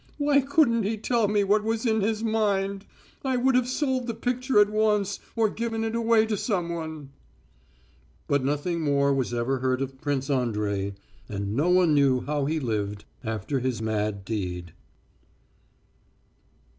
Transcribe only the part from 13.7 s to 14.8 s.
mad deed.